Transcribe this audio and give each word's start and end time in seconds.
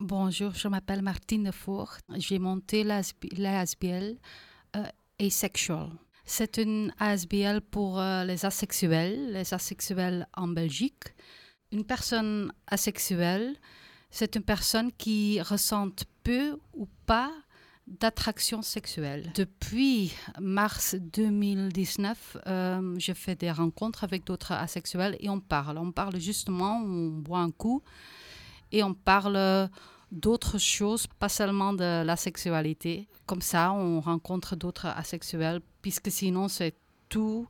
Bonjour, 0.00 0.52
je 0.52 0.68
m'appelle 0.68 1.00
Martine 1.00 1.50
Four. 1.52 1.96
J'ai 2.16 2.38
monté 2.38 2.84
l'ASBL 2.84 4.18
euh, 4.76 4.84
Asexual. 5.18 5.88
C'est 6.26 6.58
une 6.58 6.92
ASBL 6.98 7.62
pour 7.62 7.98
euh, 7.98 8.22
les 8.24 8.44
asexuels, 8.44 9.32
les 9.32 9.54
asexuels 9.54 10.28
en 10.36 10.48
Belgique. 10.48 11.14
Une 11.72 11.84
personne 11.84 12.52
asexuelle, 12.66 13.56
c'est 14.10 14.36
une 14.36 14.42
personne 14.42 14.92
qui 14.92 15.40
ressent 15.40 15.88
peu 16.22 16.58
ou 16.74 16.86
pas 17.06 17.32
d'attraction 17.86 18.60
sexuelle. 18.60 19.32
Depuis 19.34 20.12
mars 20.38 20.94
2019, 20.94 22.36
euh, 22.46 22.96
je 22.98 23.14
fais 23.14 23.34
des 23.34 23.50
rencontres 23.50 24.04
avec 24.04 24.24
d'autres 24.24 24.52
asexuels 24.52 25.16
et 25.20 25.30
on 25.30 25.40
parle. 25.40 25.78
On 25.78 25.90
parle 25.90 26.20
justement, 26.20 26.82
on 26.84 27.08
boit 27.08 27.38
un 27.38 27.50
coup 27.50 27.82
et 28.72 28.82
on 28.82 28.94
parle 28.94 29.68
d'autres 30.12 30.58
choses, 30.58 31.06
pas 31.06 31.28
seulement 31.28 31.72
de 31.72 32.02
la 32.04 32.16
sexualité. 32.16 33.08
Comme 33.26 33.42
ça, 33.42 33.72
on 33.72 34.00
rencontre 34.00 34.56
d'autres 34.56 34.86
asexuels, 34.86 35.60
puisque 35.82 36.10
sinon, 36.10 36.48
c'est 36.48 36.74
tout 37.08 37.48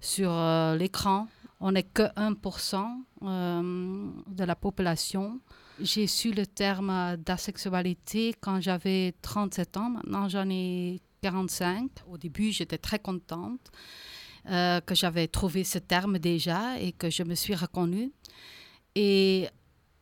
sur 0.00 0.30
euh, 0.32 0.76
l'écran. 0.76 1.28
On 1.60 1.72
n'est 1.72 1.84
que 1.84 2.02
1% 2.14 2.84
euh, 3.22 4.10
de 4.26 4.44
la 4.44 4.54
population. 4.54 5.40
J'ai 5.80 6.06
su 6.06 6.32
le 6.32 6.46
terme 6.46 7.16
d'asexualité 7.16 8.34
quand 8.40 8.60
j'avais 8.60 9.14
37 9.22 9.76
ans. 9.76 9.90
Maintenant, 9.90 10.28
j'en 10.28 10.48
ai 10.50 11.00
45. 11.22 11.90
Au 12.08 12.18
début, 12.18 12.50
j'étais 12.50 12.78
très 12.78 12.98
contente 12.98 13.70
euh, 14.50 14.80
que 14.80 14.94
j'avais 14.94 15.28
trouvé 15.28 15.64
ce 15.64 15.78
terme 15.78 16.18
déjà 16.18 16.78
et 16.78 16.92
que 16.92 17.10
je 17.10 17.22
me 17.22 17.34
suis 17.34 17.54
reconnue. 17.54 18.12
Et 18.94 19.48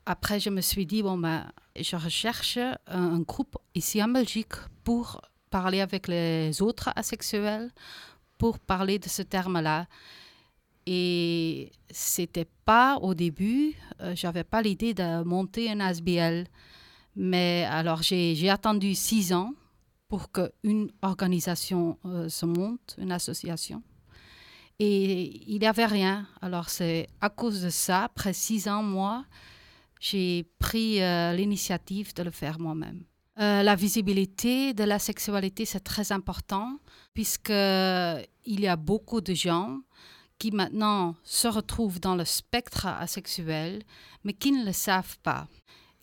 après, 0.07 0.41
je 0.41 0.51
me 0.51 0.61
suis 0.61 0.87
dit, 0.87 1.03
bon, 1.03 1.17
ben, 1.19 1.47
je 1.77 1.97
recherche 1.97 2.59
un, 2.87 3.21
groupe 3.21 3.57
ici 3.75 4.03
en 4.03 4.09
Belgique 4.09 4.55
pour 4.83 5.23
parler 5.51 5.81
avec 5.81 6.09
les 6.09 6.61
autres 6.61 6.91
asexuels, 6.95 7.71
pour 8.39 8.59
parler 8.59 8.99
de 8.99 9.09
ce 9.09 9.23
terme-là. 9.23 9.87
Et 10.87 11.73
c'était 11.91 12.49
pas 12.67 12.99
au 13.01 13.15
début, 13.15 13.75
euh, 14.01 14.15
j'avais 14.15 14.45
pas 14.45 14.61
l'idée 14.61 14.93
de 14.93 15.23
monter 15.23 15.71
un 15.71 15.81
ASBL. 15.81 16.47
Mais 17.17 17.65
alors 17.71 18.03
j'ai 18.03 18.51
attendu 18.51 18.95
six 18.95 19.33
ans 19.33 19.55
pour 20.09 20.31
qu'une 20.31 20.91
organisation 21.01 21.99
euh, 22.05 22.29
se 22.29 22.45
monte, 22.45 22.97
une 22.99 23.13
association. 23.13 23.83
Et 24.79 25.51
il 25.51 25.61
n'y 25.61 25.67
avait 25.67 25.87
rien. 25.87 26.27
Alors 26.43 26.69
c'est 26.69 27.09
à 27.21 27.31
cause 27.31 27.63
de 27.63 27.71
ça, 27.71 28.05
après 28.05 28.33
six 28.33 28.69
ans, 28.69 28.83
moi, 28.83 29.25
j'ai 30.05 30.45
pris 30.59 31.03
euh, 31.03 31.33
l'initiative 31.33 32.13
de 32.15 32.23
le 32.23 32.31
faire 32.31 32.61
moi-même. 32.61 33.05
Euh, 33.41 33.63
la 33.63 33.75
visibilité 33.75 34.75
de 34.75 34.85
la 34.85 34.99
sexualité, 34.99 35.65
c'est 35.65 35.81
très 35.81 36.13
important 36.13 36.79
puisqu'il 37.15 38.61
y 38.61 38.67
a 38.67 38.77
beaucoup 38.77 39.23
de 39.23 39.33
gens 39.33 39.81
qui 40.39 40.51
maintenant 40.51 41.15
se 41.25 41.49
retrouvent 41.49 42.01
dans 42.01 42.17
le 42.17 42.27
spectre 42.27 42.85
asexuel, 42.87 43.83
mais 44.25 44.35
qui 44.35 44.53
ne 44.53 44.67
le 44.67 44.73
savent 44.75 45.19
pas, 45.21 45.49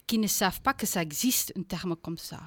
qui 0.07 0.17
ne 0.17 0.27
savent 0.27 0.61
pas 0.61 0.73
que 0.73 0.87
ça 0.87 1.03
existe 1.03 1.53
un 1.55 1.61
terme 1.61 1.95
comme 1.95 2.17
ça. 2.17 2.41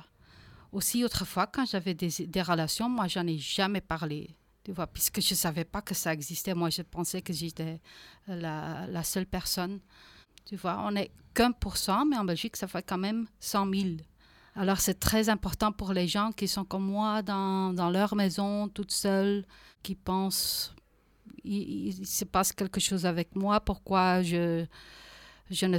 Aussi, 0.73 1.05
autrefois, 1.05 1.47
quand 1.47 1.67
j'avais 1.67 1.95
des, 1.95 2.43
relations, 2.43 2.89
moi, 2.89 3.07
j'en 3.07 3.29
ai 3.29 3.39
jamais 3.39 3.81
parlé, 3.81 4.37
tu 4.65 4.73
vois, 4.73 4.89
puisque 4.89 5.21
je 5.21 5.35
ne 5.35 5.37
savais 5.37 5.65
pas 5.65 5.83
que 5.83 5.95
ça 5.95 6.13
existait. 6.13 6.53
Moi, 6.55 6.71
je 6.71 6.83
pensais 6.83 7.23
que 7.23 7.33
j'étais 7.33 7.81
la 8.27 9.05
seule 9.05 9.27
personne. 9.27 9.79
Tu 10.45 10.57
vois, 10.57 10.79
on 10.85 10.93
n'est 10.93 11.11
qu'un 11.35 11.53
pour 11.53 11.77
cent, 11.77 12.05
mais 12.05 12.17
en 12.17 12.25
Belgique, 12.25 12.57
ça 12.57 12.67
fait 12.67 12.83
quand 12.83 12.99
même 12.99 13.27
100 13.41 13.73
000. 13.73 13.89
Alors, 14.57 14.79
c'est 14.79 15.01
très 15.01 15.29
important 15.29 15.73
pour 15.73 15.93
les 15.93 16.07
gens 16.07 16.31
qui 16.33 16.47
sont 16.47 16.65
comme 16.65 16.85
moi 16.85 17.23
dans, 17.23 17.73
dans 17.73 17.91
leur 17.91 18.15
maison, 18.15 18.69
toutes 18.69 18.93
seules, 18.93 19.45
qui 19.83 19.95
pensent 19.95 20.75
il, 21.45 22.07
se 22.07 22.25
passe 22.25 22.53
quelque 22.53 22.81
chose 22.81 23.07
avec 23.07 23.37
moi, 23.37 23.61
pourquoi 23.61 24.23
je, 24.23 24.65
je, 25.51 25.67
ne, 25.67 25.79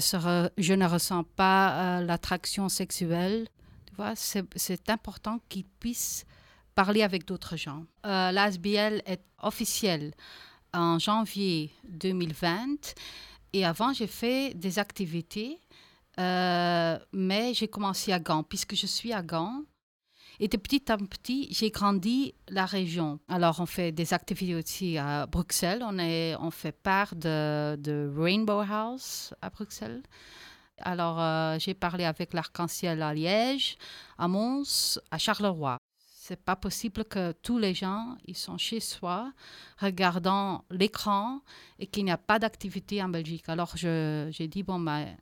je 0.57 0.73
ne 0.73 0.85
ressens 0.85 1.23
pas 1.35 1.99
euh, 1.99 2.01
l'attraction 2.01 2.69
sexuelle. 2.69 3.47
Tu 3.87 3.95
vois, 3.95 4.13
c'est 4.15 4.89
important 4.89 5.39
qu'ils 5.49 5.65
puissent 5.65 6.25
parler 6.75 7.03
avec 7.03 7.25
d'autres 7.25 7.55
gens. 7.55 7.85
Euh, 8.05 8.31
L'ASBL 8.31 9.01
est 9.05 9.21
officielle 9.41 10.13
en 10.73 10.99
janvier 10.99 11.71
2020 11.89 12.93
et 13.55 13.63
avant, 13.63 13.93
j'ai 13.93 14.07
fait 14.07 14.53
des 14.53 14.79
activités, 14.79 15.61
euh, 16.19 16.99
mais 17.13 17.53
j'ai 17.53 17.69
commencé 17.69 18.11
à 18.11 18.19
Gand, 18.19 18.43
puisque 18.43 18.75
je 18.75 18.85
suis 18.85 19.13
à 19.13 19.21
Gand. 19.21 19.63
Et 20.41 20.49
de 20.49 20.57
petit 20.57 20.83
en 20.89 20.97
petit, 20.97 21.47
j'ai 21.51 21.69
grandi 21.69 22.35
la 22.49 22.65
région. 22.65 23.17
Alors, 23.29 23.61
on 23.61 23.65
fait 23.65 23.93
des 23.93 24.13
activités 24.13 24.55
aussi 24.55 24.97
à 24.97 25.25
Bruxelles. 25.25 25.81
On, 25.83 25.97
est, 25.97 26.35
on 26.41 26.51
fait 26.51 26.73
part 26.73 27.15
de, 27.15 27.77
de 27.77 28.11
Rainbow 28.13 28.59
House 28.59 29.33
à 29.41 29.49
Bruxelles. 29.49 30.03
Alors, 30.79 31.21
euh, 31.21 31.57
j'ai 31.57 31.73
parlé 31.73 32.03
avec 32.03 32.33
l'Arc-en-Ciel 32.33 33.01
à 33.01 33.13
Liège, 33.13 33.77
à 34.17 34.27
Mons, 34.27 34.99
à 35.11 35.17
Charleroi. 35.17 35.77
C'est 36.27 36.41
pas 36.41 36.55
possible 36.55 37.05
que 37.05 37.33
tous 37.43 37.59
les 37.59 37.75
gens 37.75 38.17
ils 38.25 38.35
sont 38.35 38.57
chez 38.57 38.79
soi, 38.79 39.31
regardant 39.77 40.65
l'écran 40.71 41.41
et 41.77 41.85
qu'il 41.85 42.03
n'y 42.03 42.09
a 42.09 42.17
pas 42.17 42.39
d'activité 42.39 43.03
en 43.03 43.09
Belgique. 43.09 43.47
Alors 43.47 43.77
j'ai 43.77 44.47
dit 44.47 44.63
bon 44.63 44.79
ben, 44.79 45.15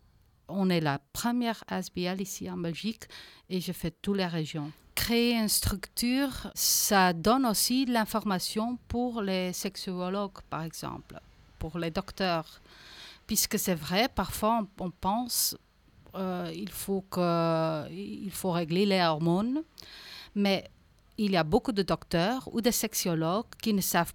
on 0.47 0.69
est 0.69 0.79
la 0.79 0.99
première 1.11 1.61
ASBL 1.67 2.21
ici 2.21 2.49
en 2.49 2.55
Belgique 2.55 3.03
et 3.49 3.59
je 3.59 3.73
fais 3.73 3.91
toutes 3.91 4.15
les 4.15 4.27
régions. 4.27 4.71
Créer 4.95 5.33
une 5.33 5.49
structure, 5.49 6.49
ça 6.55 7.11
donne 7.11 7.45
aussi 7.47 7.83
de 7.83 7.91
l'information 7.91 8.77
pour 8.87 9.21
les 9.21 9.51
sexologues, 9.51 10.39
par 10.49 10.63
exemple, 10.63 11.19
pour 11.59 11.79
les 11.79 11.91
docteurs. 11.91 12.61
Puisque 13.27 13.59
c'est 13.59 13.75
vrai, 13.75 14.07
parfois 14.07 14.65
on, 14.79 14.89
pense 14.89 15.57
euh, 16.15 16.65
faut 16.71 17.03
faut 17.11 18.51
régler 18.51 18.85
les 18.85 19.01
hormones, 19.01 19.63
mais 20.33 20.69
il 21.17 21.31
y 21.31 21.37
a 21.37 21.43
beaucoup 21.43 21.71
de 21.71 21.83
docteurs 21.83 22.49
ou 22.53 22.61
de 22.61 22.71
sexologues 22.71 23.49
qui 23.61 23.73
ne 23.73 23.81
savent 23.81 24.13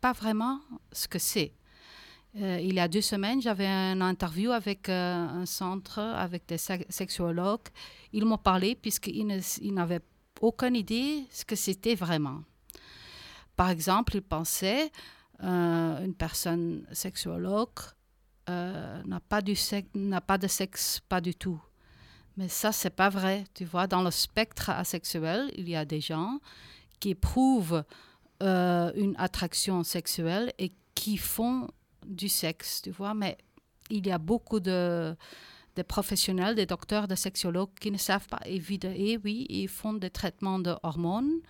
pas, 0.00 0.12
vraiment 0.12 0.60
ce 0.92 1.08
que 1.08 1.18
c'est. 1.18 1.52
Euh, 2.36 2.60
il 2.60 2.74
y 2.74 2.80
a 2.80 2.88
deux 2.88 3.00
semaines, 3.00 3.42
j'avais 3.42 3.66
une 3.66 4.02
interview 4.02 4.52
avec 4.52 4.88
euh, 4.88 5.42
un 5.42 5.46
centre, 5.46 5.98
avec 5.98 6.46
des 6.46 6.58
sexologues. 6.58 7.68
Ils 8.12 8.24
m'ont 8.24 8.38
parlé 8.38 8.74
puisqu'ils 8.74 9.26
n'avaient 9.74 10.00
aucune 10.40 10.76
idée 10.76 11.24
ce 11.30 11.44
que 11.44 11.56
c'était 11.56 11.94
vraiment. 11.94 12.42
Par 13.56 13.70
exemple, 13.70 14.16
ils 14.16 14.22
pensaient 14.22 14.90
euh, 15.42 16.04
une 16.04 16.14
personne 16.14 16.86
sexologue 16.92 17.68
euh, 18.48 19.02
n'a 19.04 19.20
pas, 19.20 19.42
pas 20.26 20.38
de 20.38 20.46
sexe, 20.46 21.00
pas 21.08 21.20
du 21.20 21.34
tout. 21.34 21.60
Mais 22.36 22.48
ça, 22.48 22.72
c'est 22.72 22.90
pas 22.90 23.08
vrai. 23.08 23.44
Tu 23.54 23.64
vois, 23.64 23.86
dans 23.86 24.02
le 24.02 24.10
spectre 24.10 24.70
asexuel, 24.70 25.50
il 25.56 25.68
y 25.68 25.76
a 25.76 25.84
des 25.84 26.00
gens 26.00 26.38
qui 27.00 27.10
éprouvent 27.10 27.84
euh, 28.42 28.92
une 28.94 29.14
attraction 29.18 29.82
sexuelle 29.82 30.52
et 30.58 30.72
qui 30.94 31.16
font 31.16 31.68
du 32.06 32.28
sexe, 32.28 32.82
tu 32.82 32.90
vois. 32.90 33.14
Mais 33.14 33.36
il 33.90 34.06
y 34.06 34.12
a 34.12 34.18
beaucoup 34.18 34.60
de, 34.60 35.16
professionnels, 35.88 36.54
des 36.54 36.66
docteurs, 36.66 37.08
des 37.08 37.16
sexologues 37.16 37.74
qui 37.80 37.90
ne 37.90 37.98
savent 37.98 38.28
pas. 38.28 38.40
évidemment. 38.44 38.94
et 38.96 39.18
oui, 39.24 39.46
ils 39.48 39.68
font 39.68 39.94
des 39.94 40.10
traitements 40.10 40.58
de 40.58 40.74
hormones, 40.82 41.40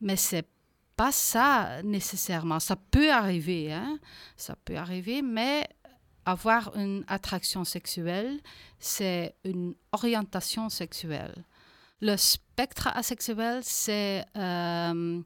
mais 0.00 0.16
c'est 0.16 0.46
pas 0.96 1.12
ça 1.12 1.82
nécessairement. 1.82 2.60
Ça 2.60 2.76
peut 2.76 3.10
arriver, 3.10 3.72
hein? 3.72 3.98
Ça 4.36 4.56
peut 4.64 4.76
arriver, 4.76 5.20
mais 5.22 5.66
avoir 6.26 6.76
une 6.76 7.04
attraction 7.06 7.64
sexuelle, 7.64 8.40
c'est 8.80 9.36
une 9.44 9.74
orientation 9.92 10.68
sexuelle. 10.68 11.44
Le 12.02 12.16
spectre 12.16 12.88
asexuel, 12.88 13.60
c'est 13.62 14.26
euh, 14.36 15.22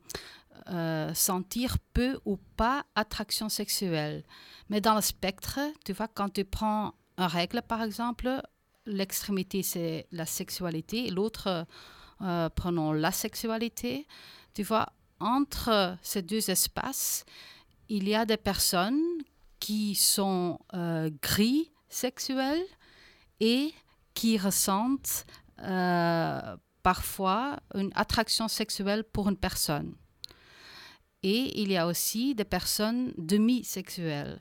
euh, 0.69 1.15
sentir 1.15 1.79
peu 1.95 2.21
ou 2.27 2.37
pas 2.57 2.85
attraction 2.95 3.49
sexuelle. 3.49 4.23
Mais 4.69 4.81
dans 4.81 4.95
le 4.95 5.01
spectre, 5.01 5.59
tu 5.85 5.95
vois, 5.95 6.07
quand 6.07 6.29
tu 6.29 6.45
prends 6.45 6.95
une 7.19 7.25
règle, 7.25 7.63
par 7.63 7.83
exemple, 7.83 8.41
l'extrémité, 8.87 9.63
c'est 9.63 10.07
la 10.13 10.27
sexualité, 10.27 11.07
et 11.07 11.11
l'autre, 11.11 11.67
euh, 12.21 12.49
prenons 12.51 12.93
la 12.93 13.11
sexualité. 13.11 14.07
Tu 14.55 14.63
vois, 14.63 14.93
entre 15.19 15.97
ces 16.03 16.23
deux 16.23 16.51
espaces, 16.51 17.25
il 17.89 18.09
y 18.09 18.15
a 18.15 18.27
des 18.27 18.37
personnes 18.37 19.03
qui 19.61 19.95
sont 19.95 20.59
euh, 20.75 21.11
gris 21.23 21.71
sexuels 21.89 22.65
et 23.41 23.73
qui 24.15 24.39
ressentent 24.39 25.27
euh, 25.63 26.57
parfois 26.83 27.61
une 27.75 27.91
attraction 27.95 28.49
sexuelle 28.49 29.05
pour 29.05 29.29
une 29.29 29.37
personne. 29.37 29.95
Et 31.23 31.61
il 31.61 31.71
y 31.71 31.77
a 31.77 31.87
aussi 31.87 32.35
des 32.35 32.45
personnes 32.45 33.13
demi-sexuelles. 33.19 34.41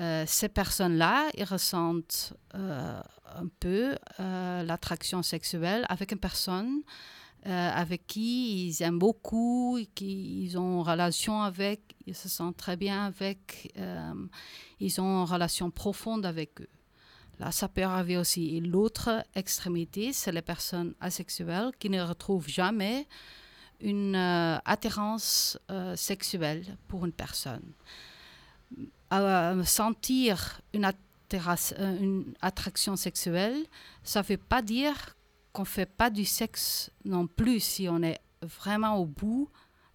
euh, 0.00 0.24
ces 0.26 0.48
personnes-là, 0.48 1.28
ils 1.36 1.44
ressentent 1.44 2.32
euh, 2.54 3.00
un 3.36 3.48
peu 3.60 3.96
l'attraction 4.18 5.22
sexuelle 5.22 5.86
avec 5.88 6.12
une 6.12 6.18
personne 6.18 6.82
avec 7.44 8.06
qui 8.06 8.68
ils 8.68 8.82
aiment 8.82 8.98
beaucoup, 8.98 9.78
qui 9.94 10.44
ils 10.44 10.58
ont 10.58 10.80
une 10.80 10.88
relation 10.88 11.42
avec, 11.42 11.96
ils 12.06 12.14
se 12.14 12.28
sentent 12.28 12.56
très 12.56 12.76
bien 12.76 13.04
avec, 13.04 13.74
ils 14.78 15.00
ont 15.00 15.22
une 15.22 15.28
relation 15.28 15.70
profonde 15.70 16.24
avec 16.24 16.60
eux. 16.60 16.68
Là, 17.38 17.50
ça 17.50 17.68
peut 17.68 17.82
arriver 17.82 18.16
aussi. 18.16 18.56
Et 18.56 18.60
l'autre 18.60 19.24
extrémité, 19.34 20.12
c'est 20.12 20.32
les 20.32 20.42
personnes 20.42 20.94
asexuelles 21.00 21.72
qui 21.78 21.90
ne 21.90 22.00
retrouvent 22.00 22.48
jamais 22.48 23.08
une 23.80 24.14
euh, 24.14 24.58
attirance 24.64 25.58
euh, 25.70 25.96
sexuelle 25.96 26.76
pour 26.88 27.04
une 27.04 27.12
personne. 27.12 27.72
Euh, 29.12 29.64
sentir 29.64 30.60
une, 30.72 30.90
une, 32.00 32.34
attraction 32.40 32.96
sexuelle, 32.96 33.66
ça 34.04 34.20
ne 34.22 34.26
veut 34.26 34.36
pas 34.36 34.62
dire 34.62 35.16
qu'on 35.52 35.62
ne 35.62 35.66
fait 35.66 35.86
pas 35.86 36.10
du 36.10 36.24
sexe 36.24 36.90
non 37.04 37.26
plus 37.26 37.60
si 37.60 37.88
on 37.88 38.02
est 38.02 38.20
vraiment 38.42 38.96
au 38.96 39.06
bout 39.06 39.48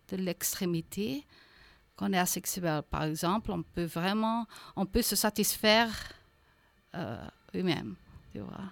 de 0.09 0.17
l'extrémité. 0.17 1.25
Quand 1.95 2.09
on 2.09 2.13
est 2.13 2.19
asexuel, 2.19 2.83
par 2.89 3.03
exemple, 3.03 3.51
on 3.51 3.63
peut 3.63 3.85
vraiment, 3.85 4.45
on 4.75 4.85
peut 4.85 5.01
se 5.01 5.15
satisfaire 5.15 5.91
eux-mêmes, 7.53 7.95
tu 8.31 8.39
vois 8.39 8.71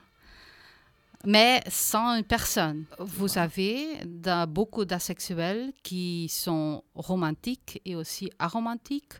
mais 1.25 1.61
sans 1.69 2.15
une 2.15 2.23
personne. 2.23 2.85
Vous 2.99 3.37
avez 3.37 3.99
beaucoup 4.47 4.85
d'asexuels 4.85 5.73
qui 5.83 6.29
sont 6.29 6.83
romantiques 6.93 7.81
et 7.85 7.95
aussi 7.95 8.29
aromantiques. 8.39 9.13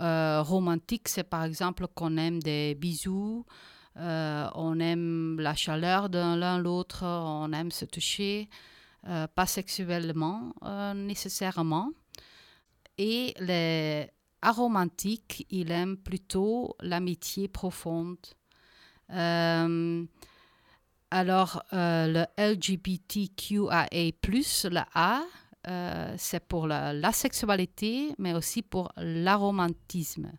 Euh, 0.00 0.42
romantique, 0.42 1.08
c'est 1.08 1.24
par 1.24 1.44
exemple 1.44 1.86
qu'on 1.94 2.16
aime 2.16 2.40
des 2.40 2.74
bisous, 2.74 3.44
euh, 3.98 4.48
on 4.54 4.78
aime 4.80 5.40
la 5.40 5.54
chaleur 5.54 6.08
de 6.08 6.18
l'un 6.18 6.58
l'autre, 6.58 7.04
on 7.04 7.52
aime 7.52 7.70
se 7.70 7.84
toucher, 7.84 8.48
euh, 9.06 9.26
pas 9.34 9.46
sexuellement 9.46 10.52
nécessairement. 10.94 11.90
Et 12.96 13.34
les 13.38 14.10
aromantiques, 14.42 15.46
ils 15.50 15.70
aiment 15.70 15.96
plutôt 15.96 16.76
l'amitié 16.80 17.48
profonde. 17.48 18.18
Alors, 21.10 21.62
euh, 21.72 22.06
le 22.06 22.52
LGBTQIA, 22.52 23.88
le 23.90 24.80
A, 24.94 25.22
euh, 25.66 26.14
c'est 26.18 26.46
pour 26.46 26.66
la, 26.66 27.12
sexualité, 27.12 28.14
mais 28.18 28.34
aussi 28.34 28.62
pour 28.62 28.92
l'aromantisme. 28.96 30.30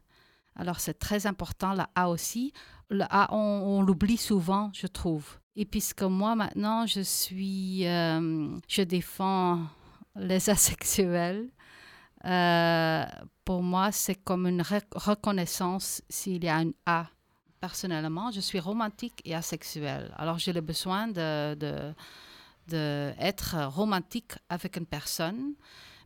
Alors, 0.56 0.80
c'est 0.80 1.00
très 1.00 1.28
important, 1.28 1.74
la 1.74 1.90
A 1.96 2.10
aussi. 2.10 2.54
Le 2.90 3.06
A, 3.10 3.34
on, 3.34 3.82
l'oublie 3.82 4.18
souvent, 4.18 4.72
je 4.74 4.88
trouve. 4.88 5.40
Et 5.56 5.66
puisque 5.66 6.04
moi, 6.04 6.36
maintenant, 6.36 6.86
je 6.86 7.02
suis. 7.02 7.86
Euh, 7.88 8.58
je 8.68 8.82
défends 8.82 9.60
les 10.16 10.50
asexuels, 10.50 11.50
pour 13.46 13.64
moi, 13.64 13.92
c'est 13.92 14.16
comme 14.16 14.48
une 14.48 14.64
reconnaissance 14.94 16.02
s'il 16.10 16.44
y 16.44 16.50
a 16.50 16.58
un 16.58 16.72
A 16.86 17.08
personnellement, 17.60 18.32
je 18.32 18.40
suis 18.40 18.60
romantique 18.60 19.22
et 19.26 19.36
asexuelle. 19.36 20.14
Alors, 20.18 20.40
j'ai 20.40 20.54
le 20.54 20.62
besoin 20.62 21.08
de, 21.08 21.56
de, 22.68 23.64
romantique 23.68 24.34
avec 24.50 24.78
une 24.78 24.86
personne. 24.86 25.54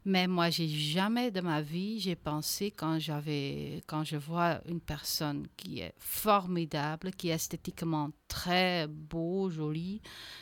Mais 0.06 0.28
moi, 0.28 0.50
j'ai 0.50 0.68
jamais 0.68 1.32
de 1.32 1.40
ma 1.40 1.62
vie, 1.62 2.00
j'ai 2.00 2.16
pensé 2.16 2.72
quand 2.72 3.00
j'avais, 3.00 3.82
quand 3.88 4.04
je 4.04 4.18
vois 4.18 4.60
une 4.68 4.82
personne 4.82 5.48
qui 5.56 5.80
est 5.80 5.94
formidable, 5.98 7.12
qui 7.12 7.30
est 7.30 7.34
esthétiquement 7.34 8.12
très 8.28 8.88
beau, 8.88 9.50
jolie, 9.50 10.02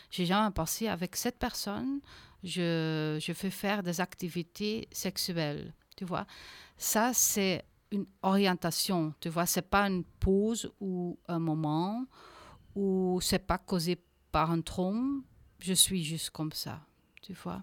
j'ai 0.10 0.26
jamais 0.26 0.52
pensé 0.52 0.88
avec 0.88 1.16
cette 1.16 1.38
personne, 1.38 2.00
je, 2.44 3.20
je 3.22 3.34
fais 3.34 3.52
faire 3.52 3.84
des 3.84 4.02
activités 4.02 4.88
sexuelles. 4.92 5.74
Tu 5.96 6.06
vois, 6.06 6.26
ça 6.78 7.12
c'est 7.14 7.64
une 7.92 8.08
orientation, 8.24 9.14
tu 9.20 9.30
vois, 9.30 9.46
c'est 9.46 9.70
pas 9.70 9.88
une 9.88 10.04
pause 10.04 10.72
ou 10.80 11.20
un 11.28 11.40
moment, 11.40 12.06
ou 12.74 13.20
c'est 13.22 13.46
pas 13.46 13.60
causé 13.60 14.02
par 14.32 14.50
un 14.50 14.62
trône, 14.62 15.22
je 15.60 15.74
suis 15.74 16.04
juste 16.04 16.32
comme 16.32 16.54
ça, 16.54 16.80
tu 17.22 17.34
vois. 17.34 17.62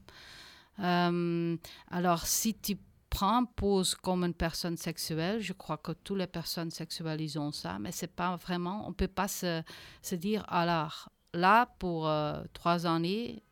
Euh, 0.81 1.57
alors, 1.91 2.27
si 2.27 2.55
tu 2.55 2.79
prends 3.11 3.45
pause 3.45 3.95
comme 3.95 4.25
une 4.25 4.35
personne 4.35 4.77
sexuelle, 4.77 5.41
je 5.41 5.53
crois 5.53 5.79
que 5.79 5.93
toutes 5.93 6.19
les 6.19 6.27
personnes 6.27 6.71
sexuelles, 6.71 7.21
ils 7.21 7.39
ont 7.39 7.53
ça, 7.53 7.79
mais 7.79 7.93
c'est 7.93 8.15
pas 8.15 8.37
vraiment, 8.37 8.87
on 8.87 8.93
peut 8.93 9.09
pas 9.09 9.29
se, 9.29 9.63
se 10.03 10.15
dire, 10.15 10.45
alors, 10.49 11.11
là, 11.33 11.67
pour 11.79 12.07
euh, 12.09 12.43
trois 12.53 12.87
années, 12.87 13.43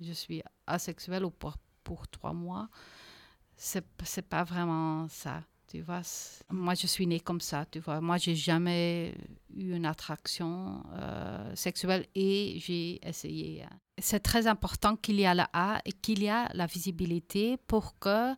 je 0.00 0.12
suis 0.12 0.42
asexuelle 0.66 1.24
ou 1.24 1.30
pour, 1.30 1.56
pour 1.84 2.08
trois 2.08 2.32
mois, 2.32 2.68
c'est, 3.56 3.84
c'est 4.02 4.28
pas 4.28 4.44
vraiment 4.44 5.06
ça. 5.08 5.42
Tu 5.72 5.80
vois, 5.80 6.02
moi, 6.50 6.74
je 6.74 6.86
suis 6.86 7.06
née 7.06 7.18
comme 7.18 7.40
ça, 7.40 7.64
tu 7.64 7.78
vois. 7.78 8.02
Moi, 8.02 8.18
j'ai 8.18 8.34
jamais 8.34 9.14
eu 9.56 9.74
une 9.74 9.86
attraction 9.86 10.82
euh, 10.92 11.56
sexuelle 11.56 12.06
et 12.14 12.58
j'ai 12.58 13.00
essayé. 13.02 13.62
Hein. 13.62 13.70
C'est 13.96 14.20
très 14.20 14.46
important 14.46 14.96
qu'il 14.96 15.18
y 15.18 15.22
ait 15.22 15.34
la 15.34 15.48
A 15.54 15.80
et 15.86 15.92
qu'il 15.92 16.24
y 16.24 16.26
ait 16.26 16.44
la 16.52 16.66
visibilité 16.66 17.56
pour 17.56 17.98
que 17.98 18.34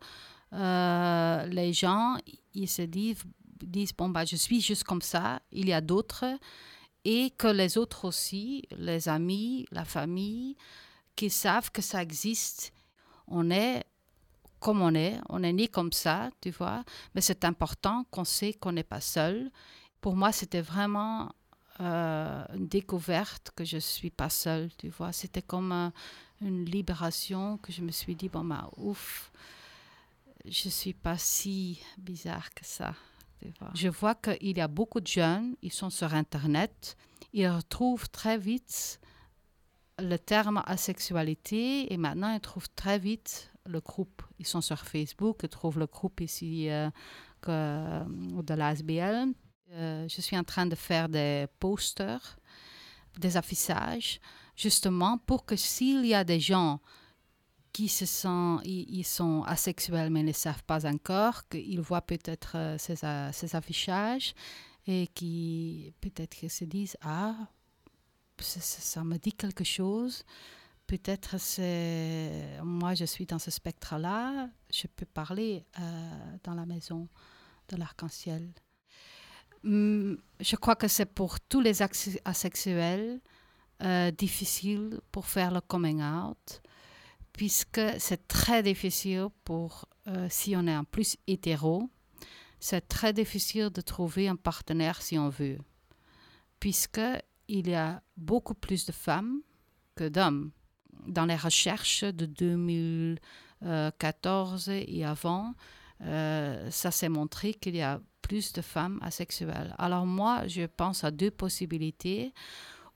euh, 0.52 1.46
les 1.46 1.72
gens 1.72 2.18
ils 2.54 2.68
se 2.68 2.82
disent, 2.82 3.24
disent, 3.64 3.94
bon, 3.98 4.10
bah, 4.10 4.24
je 4.24 4.36
suis 4.36 4.60
juste 4.60 4.84
comme 4.84 5.02
ça, 5.02 5.42
il 5.50 5.68
y 5.68 5.72
a 5.72 5.80
d'autres, 5.80 6.38
et 7.04 7.30
que 7.30 7.48
les 7.48 7.78
autres 7.78 8.04
aussi, 8.04 8.62
les 8.76 9.08
amis, 9.08 9.66
la 9.72 9.84
famille, 9.84 10.56
qui 11.16 11.30
savent 11.30 11.72
que 11.72 11.82
ça 11.82 12.00
existe. 12.00 12.72
On 13.26 13.50
est 13.50 13.82
comme 14.64 14.80
on 14.80 14.94
est, 14.94 15.20
on 15.28 15.42
est 15.42 15.52
né 15.52 15.68
comme 15.68 15.92
ça, 15.92 16.30
tu 16.40 16.50
vois, 16.50 16.84
mais 17.14 17.20
c'est 17.20 17.44
important 17.44 18.06
qu'on 18.10 18.24
sait 18.24 18.54
qu'on 18.54 18.72
n'est 18.72 18.90
pas 18.94 19.02
seul. 19.02 19.50
Pour 20.00 20.16
moi, 20.16 20.32
c'était 20.32 20.62
vraiment 20.62 21.32
euh, 21.80 22.42
une 22.54 22.66
découverte 22.66 23.50
que 23.54 23.62
je 23.62 23.76
ne 23.76 23.80
suis 23.80 24.08
pas 24.08 24.30
seule, 24.30 24.70
tu 24.78 24.88
vois. 24.88 25.12
C'était 25.12 25.42
comme 25.42 25.92
une 26.40 26.64
libération 26.64 27.58
que 27.58 27.72
je 27.72 27.82
me 27.82 27.90
suis 27.90 28.14
dit, 28.16 28.30
bon, 28.30 28.42
bah, 28.42 28.70
ouf, 28.78 29.30
je 30.46 30.68
ne 30.68 30.70
suis 30.70 30.94
pas 30.94 31.18
si 31.18 31.82
bizarre 31.98 32.48
que 32.54 32.64
ça. 32.64 32.94
Tu 33.42 33.52
vois. 33.60 33.70
Je 33.74 33.88
vois 33.88 34.14
qu'il 34.14 34.56
y 34.56 34.62
a 34.62 34.68
beaucoup 34.68 35.00
de 35.00 35.06
jeunes, 35.06 35.56
ils 35.60 35.74
sont 35.74 35.90
sur 35.90 36.14
Internet, 36.14 36.96
ils 37.34 37.48
retrouvent 37.48 38.08
très 38.08 38.38
vite 38.38 38.98
le 39.98 40.16
terme 40.16 40.62
asexualité 40.64 41.92
et 41.92 41.98
maintenant 41.98 42.32
ils 42.32 42.40
trouvent 42.40 42.70
très 42.74 42.98
vite 42.98 43.50
le 43.66 43.80
groupe. 43.80 44.22
Ils 44.38 44.46
sont 44.46 44.60
sur 44.60 44.80
Facebook, 44.80 45.40
ils 45.42 45.48
trouvent 45.48 45.78
le 45.78 45.86
groupe 45.86 46.20
ici 46.20 46.70
euh, 46.70 46.90
que, 47.40 48.42
de 48.42 48.54
l'ASBL. 48.54 49.32
Euh, 49.72 50.06
je 50.08 50.20
suis 50.20 50.36
en 50.36 50.44
train 50.44 50.66
de 50.66 50.74
faire 50.74 51.08
des 51.08 51.46
posters, 51.58 52.38
des 53.18 53.36
affichages, 53.36 54.20
justement 54.56 55.18
pour 55.18 55.44
que 55.44 55.56
s'il 55.56 56.04
y 56.06 56.14
a 56.14 56.24
des 56.24 56.40
gens 56.40 56.80
qui 57.72 57.88
se 57.88 58.06
sont, 58.06 58.60
ils, 58.64 59.04
sont 59.04 59.42
asexuels 59.42 60.10
mais 60.10 60.22
ne 60.22 60.32
savent 60.32 60.62
pas 60.62 60.86
encore, 60.86 61.48
qu'ils 61.48 61.80
voient 61.80 62.02
peut-être 62.02 62.56
euh, 62.56 62.78
ces, 62.78 62.96
ces, 63.32 63.56
affichages 63.56 64.34
et 64.86 65.08
qui 65.08 65.92
peut-être 66.00 66.48
se 66.48 66.64
disent 66.64 66.96
ah 67.02 67.34
ça, 68.38 69.04
me 69.04 69.16
dit 69.16 69.32
quelque 69.32 69.64
chose 69.64 70.24
peut-être 70.86 71.38
c'est 71.38 72.58
moi 72.62 72.94
je 72.94 73.04
suis 73.04 73.26
dans 73.26 73.38
ce 73.38 73.50
spectre-là, 73.50 74.48
je 74.72 74.86
peux 74.86 75.06
parler 75.06 75.64
euh, 75.78 76.36
dans 76.44 76.54
la 76.54 76.66
maison 76.66 77.08
de 77.68 77.76
l'arc-en-ciel. 77.76 78.52
Hum, 79.64 80.18
je 80.40 80.56
crois 80.56 80.76
que 80.76 80.88
c'est 80.88 81.06
pour 81.06 81.40
tous 81.40 81.60
les 81.60 81.80
asexuels 82.24 83.20
euh, 83.82 84.10
difficile 84.10 85.00
pour 85.10 85.26
faire 85.26 85.50
le 85.50 85.60
coming 85.60 86.02
out, 86.02 86.60
puisque 87.32 87.80
c'est 87.98 88.28
très 88.28 88.62
difficile 88.62 89.28
pour, 89.44 89.86
euh, 90.06 90.26
si 90.30 90.54
on 90.54 90.66
est 90.66 90.76
en 90.76 90.84
plus 90.84 91.16
hétéro, 91.26 91.90
c'est 92.60 92.88
très 92.88 93.12
difficile 93.12 93.70
de 93.70 93.80
trouver 93.80 94.28
un 94.28 94.36
partenaire 94.36 95.02
si 95.02 95.18
on 95.18 95.28
veut, 95.30 95.58
puisque 96.60 97.00
il 97.48 97.68
y 97.68 97.74
a 97.74 98.02
beaucoup 98.16 98.54
plus 98.54 98.86
de 98.86 98.92
femmes 98.92 99.40
que 99.96 100.08
d'hommes 100.08 100.50
dans 101.06 101.26
les 101.26 101.36
recherches 101.36 102.04
de 102.04 102.26
2014 102.26 104.68
et 104.68 105.04
avant, 105.04 105.54
euh, 106.02 106.70
ça 106.70 106.90
s'est 106.90 107.08
montré 107.08 107.54
qu'il 107.54 107.76
y 107.76 107.82
a 107.82 108.00
plus 108.22 108.52
de 108.52 108.62
femmes 108.62 108.98
asexuelles. 109.02 109.74
Alors 109.78 110.06
moi, 110.06 110.46
je 110.46 110.62
pense 110.62 111.04
à 111.04 111.10
deux 111.10 111.30
possibilités 111.30 112.32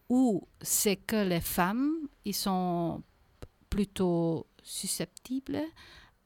où 0.09 0.49
c'est 0.63 0.97
que 0.97 1.29
les 1.29 1.41
femmes, 1.41 1.93
ils 2.25 2.35
sont 2.35 3.03
plutôt 3.69 4.47
susceptibles 4.63 5.61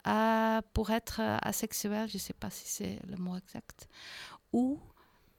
à, 0.05 0.61
pour 0.73 0.91
être 0.91 1.21
asexuelles, 1.41 2.09
je 2.09 2.15
ne 2.15 2.19
sais 2.19 2.33
pas 2.33 2.49
si 2.49 2.67
c'est 2.67 2.99
le 3.07 3.17
mot 3.17 3.37
exact, 3.37 3.87
ou 4.51 4.79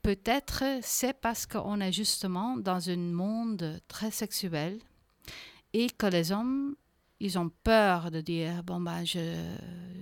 peut-être 0.03 0.65
c'est 0.83 1.15
parce 1.15 1.47
qu'on 1.47 1.81
est 1.81 1.93
justement 1.93 2.57
dans 2.57 2.91
un 2.91 2.97
monde 2.97 3.81
très 3.89 4.11
sexuel 4.11 4.79
et 5.75 5.91
que 5.91 6.07
les 6.07 6.31
hommes, 6.31 6.77
ils 7.19 7.37
ont 7.39 7.51
peur 7.65 8.13
de 8.13 8.21
dire, 8.21 8.63
bon, 8.63 8.81
ben, 8.81 9.05
je, 9.05 9.55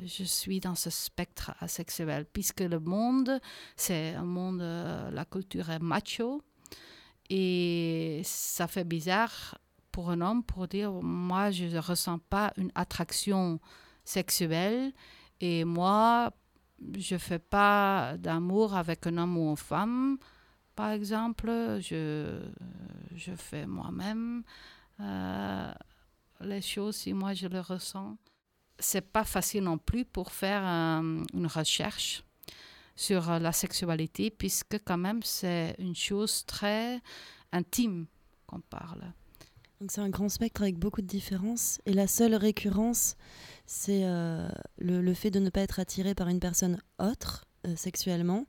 je 0.04 0.22
suis 0.22 0.60
dans 0.60 0.74
ce 0.74 0.90
spectre 0.90 1.54
asexuel, 1.60 2.26
puisque 2.30 2.60
le 2.60 2.78
monde, 2.78 3.40
c'est 3.74 4.14
un 4.14 4.24
monde, 4.24 4.60
euh, 4.60 5.10
la 5.10 5.24
culture 5.24 5.70
est 5.70 5.78
macho, 5.78 6.42
et 7.30 8.20
ça 8.22 8.68
fait 8.68 8.84
bizarre 8.84 9.58
pour 9.90 10.10
un 10.10 10.20
homme 10.20 10.44
pour 10.44 10.68
dire, 10.68 10.92
moi, 10.92 11.50
je 11.50 11.64
ne 11.64 11.78
ressens 11.78 12.18
pas 12.18 12.52
une 12.58 12.70
attraction 12.74 13.58
sexuelle, 14.04 14.92
et 15.40 15.64
moi, 15.64 16.34
je 16.98 17.14
ne 17.14 17.18
fais 17.18 17.38
pas 17.38 18.18
d'amour 18.18 18.76
avec 18.76 19.06
un 19.06 19.16
homme 19.16 19.38
ou 19.38 19.50
une 19.50 19.56
femme, 19.56 20.18
par 20.76 20.90
exemple, 20.90 21.50
je, 21.80 22.42
je 23.14 23.32
fais 23.34 23.66
moi-même 23.66 24.42
euh, 25.00 25.72
les 26.40 26.62
choses 26.62 26.96
si 26.96 27.12
moi 27.12 27.34
je 27.34 27.46
le 27.46 27.60
ressens. 27.60 28.16
C'est 28.78 29.12
pas 29.12 29.24
facile 29.24 29.64
non 29.64 29.78
plus 29.78 30.04
pour 30.04 30.32
faire 30.32 30.62
euh, 30.64 31.22
une 31.34 31.46
recherche 31.46 32.24
sur 32.96 33.38
la 33.38 33.52
sexualité, 33.52 34.30
puisque 34.30 34.78
quand 34.84 34.98
même 34.98 35.22
c'est 35.22 35.74
une 35.78 35.94
chose 35.94 36.44
très 36.46 37.00
intime 37.52 38.06
qu'on 38.46 38.60
parle. 38.60 39.12
Donc 39.80 39.90
c'est 39.90 40.00
un 40.00 40.10
grand 40.10 40.28
spectre 40.28 40.62
avec 40.62 40.78
beaucoup 40.78 41.02
de 41.02 41.08
différences, 41.08 41.80
et 41.86 41.92
la 41.92 42.06
seule 42.06 42.36
récurrence, 42.36 43.16
c'est 43.66 44.04
euh, 44.04 44.48
le, 44.78 45.14
fait 45.14 45.32
de 45.32 45.40
ne 45.40 45.50
pas 45.50 45.60
être 45.60 45.80
attiré 45.80 46.14
par 46.14 46.28
une 46.28 46.38
personne 46.38 46.80
autre 47.00 47.46
sexuellement. 47.76 48.46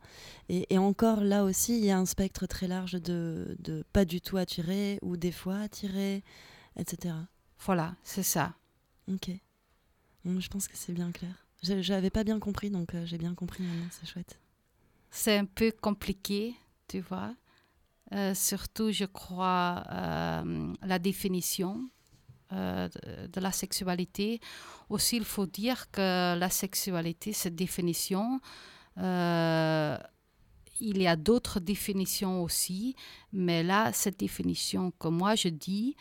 Et, 0.50 0.74
et, 0.74 0.78
encore 0.78 1.22
là 1.22 1.44
aussi, 1.44 1.78
il 1.78 1.86
y 1.86 1.92
a 1.92 1.98
un 1.98 2.06
spectre 2.06 2.46
très 2.48 2.68
large 2.68 2.94
de, 2.94 3.56
de 3.60 3.84
pas 3.94 4.06
du 4.06 4.22
tout 4.22 4.38
attiré 4.38 5.00
ou 5.02 5.18
des 5.18 5.32
fois 5.32 5.60
attiré, 5.60 6.24
etc. 6.78 7.16
Voilà, 7.66 7.96
c'est 8.04 8.24
ça. 8.24 8.56
Ok. 9.12 9.30
je 10.26 10.48
pense 10.48 10.68
que 10.68 10.76
c'est 10.76 10.94
bien 10.94 11.12
clair. 11.12 11.46
Je 11.64 11.94
n'avais 11.94 12.10
pas 12.10 12.24
bien 12.24 12.40
compris, 12.40 12.70
donc 12.70 12.94
euh, 12.94 13.06
j'ai 13.06 13.18
bien 13.18 13.34
compris 13.34 13.64
maintenant, 13.64 13.88
c'est 13.92 14.06
chouette. 14.06 14.40
C'est 15.12 15.38
un 15.38 15.46
peu 15.46 15.72
compliqué, 15.72 16.56
tu 16.88 17.00
vois. 17.00 17.34
Euh, 18.14 18.36
surtout, 18.36 18.92
je 18.92 19.06
crois, 19.06 19.84
euh, 19.92 20.74
la 20.82 21.00
définition 21.00 21.90
de, 22.52 23.40
la 23.40 23.52
sexualité. 23.52 24.40
Aussi, 24.90 25.18
il 25.18 25.26
faut 25.26 25.48
dire 25.48 25.90
que 25.90 26.38
la 26.38 26.50
sexualité, 26.52 27.34
cette 27.34 27.56
définition, 27.56 28.40
il 28.98 31.02
y 31.02 31.08
a 31.08 31.16
d'autres 31.16 31.60
définitions 31.60 32.44
aussi, 32.44 32.96
mais 33.32 33.64
là, 33.64 33.92
cette 33.94 34.20
définition 34.20 34.92
que 35.00 35.08
moi 35.08 35.36
je 35.36 35.50
dis, 35.50 35.96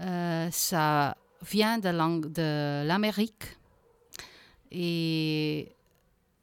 euh, 0.00 0.48
ça 0.50 1.16
vient 1.50 1.78
de 1.78 2.86
l'Amérique 2.86 3.58
et 4.70 5.72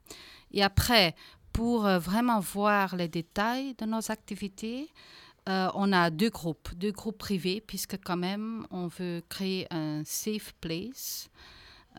Et 0.52 0.62
après, 0.62 1.14
pour 1.52 1.86
euh, 1.86 1.98
vraiment 1.98 2.40
voir 2.40 2.96
les 2.96 3.08
détails 3.08 3.74
de 3.74 3.84
nos 3.84 4.10
activités, 4.10 4.88
euh, 5.48 5.68
on 5.74 5.92
a 5.92 6.10
deux 6.10 6.30
groupes, 6.30 6.74
deux 6.74 6.92
groupes 6.92 7.18
privés, 7.18 7.60
puisque 7.60 7.98
quand 8.02 8.16
même, 8.16 8.66
on 8.70 8.88
veut 8.88 9.22
créer 9.28 9.66
un 9.70 10.02
safe 10.04 10.54
place. 10.60 11.28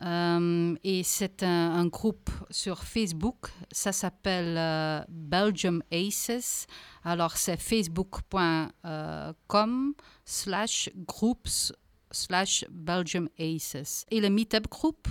Euh, 0.02 0.76
et 0.84 1.02
c'est 1.02 1.42
un, 1.42 1.86
groupe 1.86 2.30
sur 2.50 2.84
Facebook, 2.84 3.48
ça 3.72 3.92
s'appelle 3.92 4.56
euh, 4.56 5.02
Belgium 5.08 5.82
Aces. 5.90 6.66
Alors 7.04 7.36
c'est 7.36 7.56
facebook.com 7.56 9.94
slash 10.24 10.88
groups 10.94 11.72
slash 12.10 12.64
Belgium 12.70 13.28
Aces. 13.38 14.06
Et 14.10 14.20
le 14.20 14.30
Meetup 14.30 14.68
Group, 14.68 15.06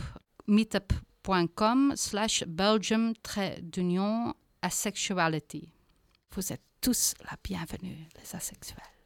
meetup 0.47 0.93
com 1.55 1.93
slash 1.95 2.43
Belgium 2.47 3.13
trait 3.21 3.59
d'union 3.61 4.33
asexuality. 4.61 5.73
Vous 6.31 6.53
êtes 6.53 6.63
tous 6.79 7.15
la 7.25 7.35
bienvenue, 7.43 8.07
les 8.15 8.35
asexuels. 8.35 8.96